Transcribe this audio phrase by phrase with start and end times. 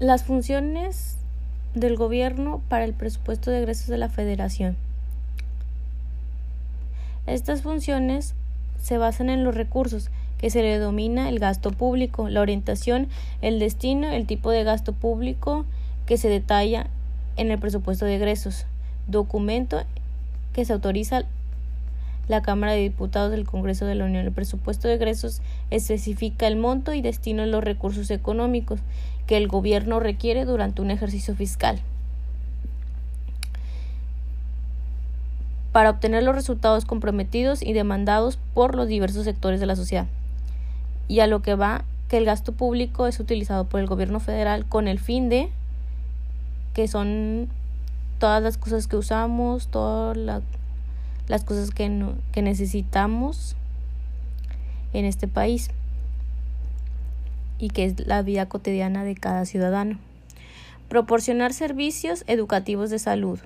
[0.00, 1.18] Las funciones
[1.74, 4.78] del gobierno para el presupuesto de egresos de la Federación.
[7.26, 8.32] Estas funciones
[8.80, 10.08] se basan en los recursos
[10.38, 13.08] que se le denomina el gasto público, la orientación,
[13.42, 15.66] el destino, el tipo de gasto público
[16.06, 16.86] que se detalla
[17.36, 18.64] en el presupuesto de egresos,
[19.06, 19.82] documento
[20.54, 21.24] que se autoriza
[22.30, 24.24] la Cámara de Diputados del Congreso de la Unión.
[24.24, 28.80] El presupuesto de egresos especifica el monto y destino de los recursos económicos
[29.26, 31.80] que el gobierno requiere durante un ejercicio fiscal.
[35.72, 40.06] para obtener los resultados comprometidos y demandados por los diversos sectores de la sociedad.
[41.06, 44.66] Y a lo que va que el gasto público es utilizado por el gobierno federal
[44.66, 45.48] con el fin de
[46.74, 47.48] que son
[48.18, 50.42] todas las cosas que usamos, todas
[51.30, 51.88] las cosas que,
[52.32, 53.54] que necesitamos
[54.92, 55.70] en este país
[57.60, 59.96] y que es la vida cotidiana de cada ciudadano.
[60.88, 63.38] Proporcionar servicios educativos de salud,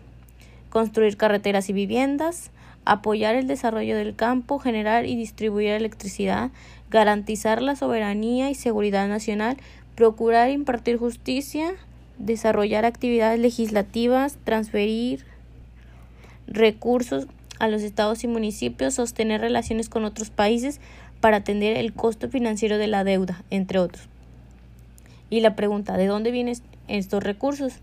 [0.70, 2.50] construir carreteras y viviendas,
[2.86, 6.52] apoyar el desarrollo del campo, generar y distribuir electricidad,
[6.88, 9.58] garantizar la soberanía y seguridad nacional,
[9.94, 11.74] procurar impartir justicia,
[12.16, 15.26] desarrollar actividades legislativas, transferir
[16.46, 17.26] recursos
[17.64, 20.80] a los estados y municipios, sostener relaciones con otros países
[21.20, 24.08] para atender el costo financiero de la deuda, entre otros.
[25.30, 26.56] Y la pregunta, ¿de dónde vienen
[26.86, 27.80] estos recursos?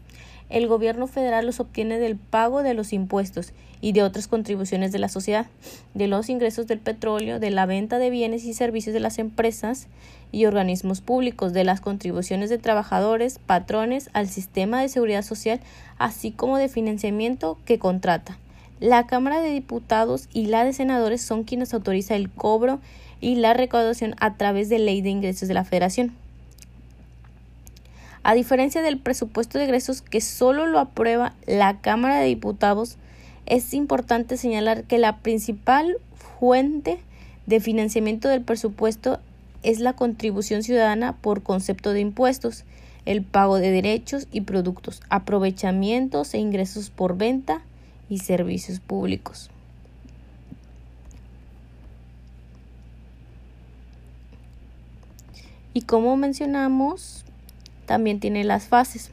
[0.50, 5.00] El gobierno federal los obtiene del pago de los impuestos y de otras contribuciones de
[5.00, 5.48] la sociedad,
[5.94, 9.88] de los ingresos del petróleo, de la venta de bienes y servicios de las empresas
[10.32, 15.60] y organismos públicos, de las contribuciones de trabajadores, patrones al sistema de seguridad social,
[15.98, 18.38] así como de financiamiento que contrata.
[18.82, 22.80] La Cámara de Diputados y la de Senadores son quienes autoriza el cobro
[23.20, 26.16] y la recaudación a través de ley de ingresos de la Federación.
[28.24, 32.98] A diferencia del presupuesto de egresos que solo lo aprueba la Cámara de Diputados,
[33.46, 35.98] es importante señalar que la principal
[36.40, 36.98] fuente
[37.46, 39.20] de financiamiento del presupuesto
[39.62, 42.64] es la contribución ciudadana por concepto de impuestos,
[43.06, 47.62] el pago de derechos y productos, aprovechamientos e ingresos por venta
[48.12, 49.50] y servicios públicos.
[55.74, 57.24] Y como mencionamos,
[57.86, 59.12] también tiene las fases.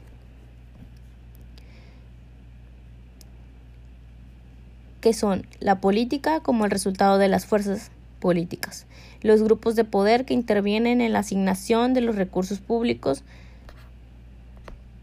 [4.99, 7.89] que son la política como el resultado de las fuerzas
[8.19, 8.85] políticas,
[9.21, 13.23] los grupos de poder que intervienen en la asignación de los recursos públicos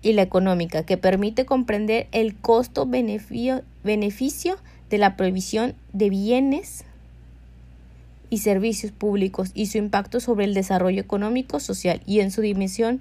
[0.02, 6.84] y la económica, que permite comprender el costo-beneficio de la provisión de bienes
[8.30, 13.00] y servicios públicos y su impacto sobre el desarrollo económico, social y en su dimensión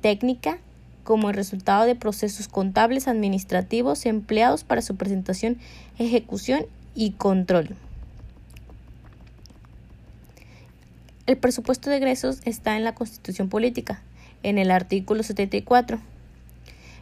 [0.00, 0.58] técnica
[1.04, 5.58] como el resultado de procesos contables administrativos empleados para su presentación,
[5.98, 7.74] ejecución y control.
[11.26, 14.02] El presupuesto de egresos está en la Constitución Política,
[14.42, 16.00] en el artículo 74,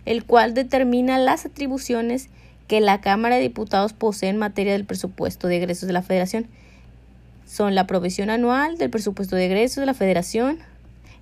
[0.05, 2.29] el cual determina las atribuciones
[2.69, 6.47] que la Cámara de Diputados posee en materia del presupuesto de egresos de la Federación.
[7.47, 10.59] Son la provisión anual del presupuesto de egresos de la Federación,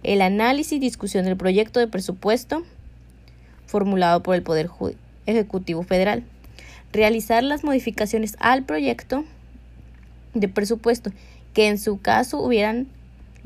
[0.02, 2.64] el análisis y discusión del proyecto de presupuesto
[3.66, 4.68] formulado por el Poder
[5.26, 6.24] Ejecutivo Federal,
[6.92, 9.24] realizar las modificaciones al proyecto
[10.34, 11.10] de presupuesto
[11.54, 12.88] que en su caso hubieran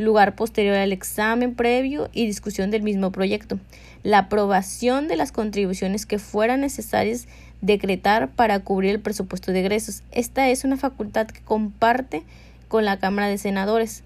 [0.01, 3.59] lugar posterior al examen previo y discusión del mismo proyecto,
[4.03, 7.27] la aprobación de las contribuciones que fueran necesarias
[7.61, 10.03] decretar para cubrir el presupuesto de egresos.
[10.13, 12.23] Esta es una facultad que comparte
[12.69, 14.03] con la Cámara de Senadores,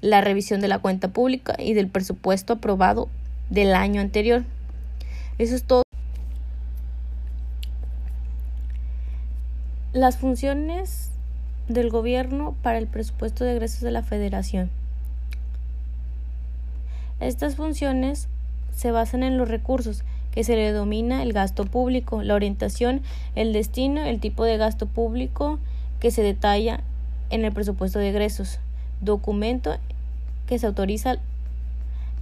[0.00, 3.08] la revisión de la cuenta pública y del presupuesto aprobado
[3.50, 4.44] del año anterior.
[5.38, 5.82] Eso es todo.
[9.92, 11.10] Las funciones
[11.68, 14.70] del gobierno para el presupuesto de egresos de la Federación.
[17.20, 18.28] Estas funciones
[18.74, 23.00] se basan en los recursos que se le denomina el gasto público, la orientación,
[23.34, 25.58] el destino, el tipo de gasto público
[25.98, 26.80] que se detalla
[27.30, 28.60] en el presupuesto de egresos,
[29.00, 29.76] documento
[30.46, 31.16] que se autoriza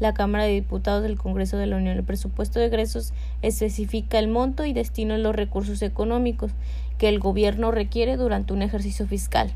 [0.00, 1.96] la Cámara de Diputados del Congreso de la Unión.
[1.96, 3.12] El presupuesto de egresos
[3.42, 6.52] especifica el monto y destino de los recursos económicos
[6.98, 9.52] que el gobierno requiere durante un ejercicio fiscal.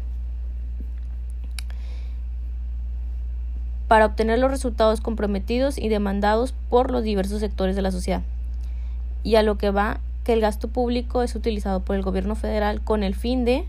[3.88, 8.23] para obtener los resultados comprometidos y demandados por los diversos sectores de la sociedad.
[9.25, 12.82] Y a lo que va que el gasto público es utilizado por el gobierno federal
[12.82, 13.64] con el fin de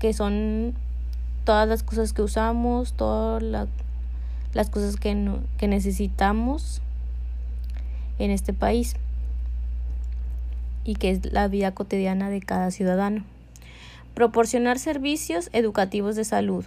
[0.00, 0.74] que son
[1.44, 3.68] todas las cosas que usamos, todas
[4.54, 5.16] las cosas que,
[5.58, 6.82] que necesitamos
[8.18, 8.96] en este país
[10.84, 13.24] y que es la vida cotidiana de cada ciudadano.
[14.14, 16.64] Proporcionar servicios educativos de salud,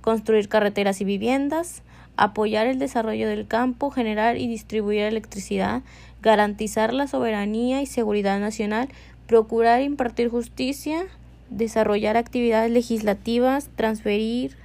[0.00, 1.82] construir carreteras y viviendas,
[2.16, 5.82] apoyar el desarrollo del campo, generar y distribuir electricidad,
[6.20, 8.88] garantizar la soberanía y seguridad nacional,
[9.26, 11.06] procurar impartir justicia,
[11.48, 14.56] desarrollar actividades legislativas, transferir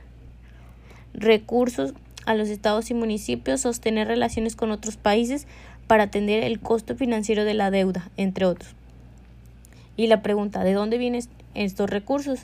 [1.13, 1.94] recursos
[2.25, 5.48] a los estados y municipios, sostener relaciones con otros países
[5.88, 8.75] para atender el costo financiero de la deuda, entre otros.
[9.96, 11.24] Y la pregunta, ¿de dónde vienen
[11.54, 12.40] estos recursos?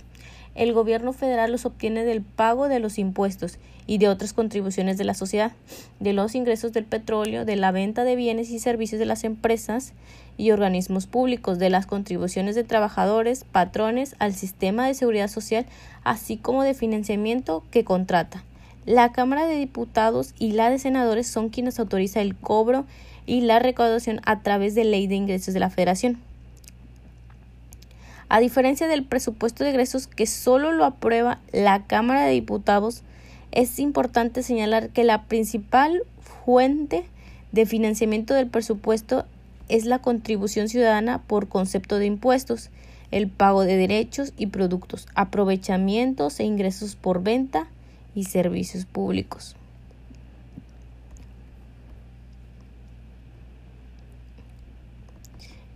[0.56, 5.04] El gobierno federal los obtiene del pago de los impuestos y de otras contribuciones de
[5.04, 5.54] la sociedad,
[6.00, 9.94] de los ingresos del petróleo, de la venta de bienes y servicios de las empresas
[10.38, 15.66] y organismos públicos, de las contribuciones de trabajadores, patrones al sistema de seguridad social,
[16.04, 18.44] así como de financiamiento que contrata.
[18.90, 22.88] La Cámara de Diputados y la de Senadores son quienes autoriza el cobro
[23.28, 26.18] y la recaudación a través de ley de ingresos de la Federación.
[28.30, 33.04] A diferencia del presupuesto de egresos que solo lo aprueba la Cámara de Diputados,
[33.52, 36.02] es importante señalar que la principal
[36.44, 37.06] fuente
[37.52, 39.24] de financiamiento del presupuesto
[39.68, 42.72] es la contribución ciudadana por concepto de impuestos,
[43.12, 47.68] el pago de derechos y productos, aprovechamientos e ingresos por venta
[48.16, 49.56] y servicios públicos.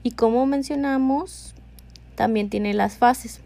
[0.04, 1.54] Y como mencionamos,
[2.16, 3.40] también tiene las fases.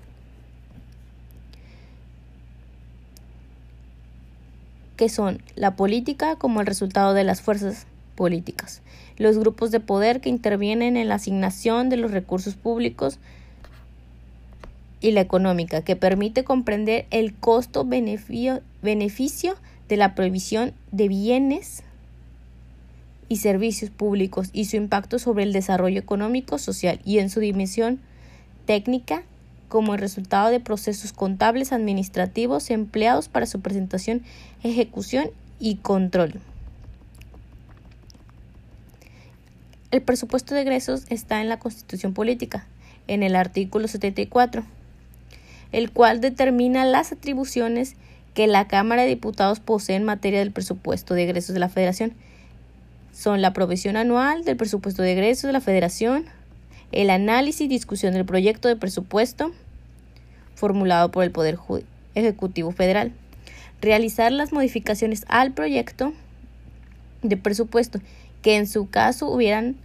[4.98, 7.86] que son la política como el resultado de las fuerzas
[8.16, 8.82] políticas,
[9.18, 13.20] los grupos de poder que intervienen en la asignación de los recursos públicos
[15.02, 18.62] y la económica, que permite comprender el costo-beneficio
[19.90, 21.84] de la prohibición de bienes
[23.30, 28.00] y servicios públicos y su impacto sobre el desarrollo económico, social y en su dimensión
[28.66, 29.24] técnica
[29.70, 34.24] como el resultado de procesos contables administrativos empleados para su presentación,
[34.64, 35.30] ejecución
[35.60, 36.40] y control.
[39.92, 42.66] El presupuesto de egresos está en la Constitución Política,
[43.08, 44.64] en el artículo 74,
[45.72, 47.96] el cual determina las atribuciones
[48.34, 52.14] que la Cámara de Diputados posee en materia del presupuesto de egresos de la Federación.
[53.12, 56.26] Son la provisión anual del presupuesto de egresos de la Federación,
[56.92, 59.52] el análisis y discusión del proyecto de presupuesto
[60.56, 61.58] formulado por el Poder
[62.16, 63.12] Ejecutivo Federal,
[63.82, 66.14] realizar las modificaciones al proyecto
[67.22, 68.00] de presupuesto
[68.42, 69.76] que en su caso hubieran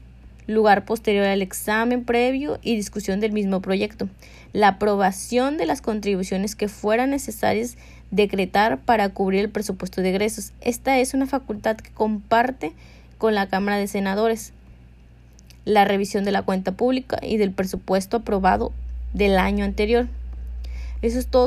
[0.47, 4.09] lugar posterior al examen previo y discusión del mismo proyecto,
[4.53, 7.77] la aprobación de las contribuciones que fueran necesarias
[8.11, 10.53] decretar para cubrir el presupuesto de egresos.
[10.61, 12.73] Esta es una facultad que comparte
[13.19, 14.53] con la Cámara de Senadores,
[15.65, 18.73] la revisión de la cuenta pública y del presupuesto aprobado
[19.15, 20.09] del año anterior.
[21.03, 21.41] Eso es todo.